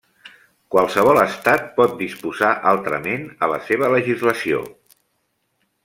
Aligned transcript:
Qualsevol 0.75 1.19
estat 1.23 1.67
pot 1.75 1.93
disposar 2.01 2.49
altrament 2.73 3.29
a 3.47 3.51
la 3.55 3.61
seva 3.69 3.93
legislació. 3.97 4.65